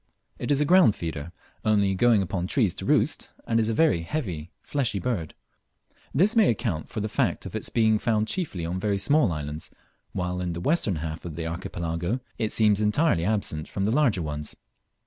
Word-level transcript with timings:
It 0.39 0.49
is 0.49 0.59
a 0.59 0.65
ground 0.65 0.95
feeder, 0.95 1.31
only 1.63 1.93
going 1.93 2.23
upon 2.23 2.47
trees 2.47 2.73
to 2.73 2.85
roost, 2.85 3.29
and 3.45 3.59
is 3.59 3.69
a 3.69 3.73
very 3.75 4.01
heavy 4.01 4.49
fleshy 4.63 4.97
bird. 4.97 5.35
This 6.11 6.35
may 6.35 6.49
account 6.49 6.89
far 6.89 7.01
the 7.01 7.07
fact 7.07 7.45
of 7.45 7.55
its 7.55 7.69
being 7.69 7.99
found 7.99 8.27
chiefly 8.27 8.65
on 8.65 8.79
very 8.79 8.97
small 8.97 9.31
islands, 9.31 9.69
while 10.11 10.41
in 10.41 10.53
the 10.53 10.59
western 10.59 10.95
half 10.95 11.23
of 11.23 11.35
the 11.35 11.45
Archipelago, 11.45 12.19
it 12.39 12.51
seems 12.51 12.81
entirely 12.81 13.23
absent 13.25 13.67
from 13.67 13.85
the 13.85 13.91
larger 13.91 14.23
ones. 14.23 14.55